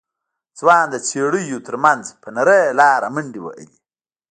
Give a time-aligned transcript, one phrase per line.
[0.59, 3.77] ځوان د څېړيو تر منځ په نرۍ لاره منډې وهلې.